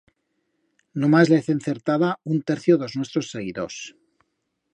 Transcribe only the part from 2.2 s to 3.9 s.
un tercio d'os nuestros seguidors.